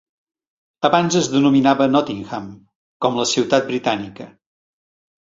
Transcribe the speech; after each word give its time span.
Abans 0.87 1.17
es 1.19 1.27
denominava 1.33 1.87
Nottingham, 1.95 2.47
com 3.07 3.21
la 3.21 3.27
ciutat 3.33 3.69
britànica. 3.69 4.27